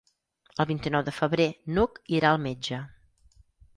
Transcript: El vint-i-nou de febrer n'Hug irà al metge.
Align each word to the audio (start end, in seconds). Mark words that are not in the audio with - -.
El 0.63 0.67
vint-i-nou 0.69 1.03
de 1.09 1.13
febrer 1.17 1.47
n'Hug 1.75 1.99
irà 2.21 2.33
al 2.33 2.43
metge. 2.47 2.81